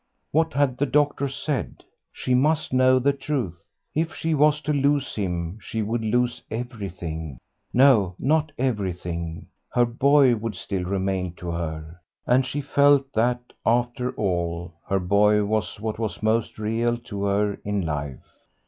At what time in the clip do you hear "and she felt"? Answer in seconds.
12.25-13.13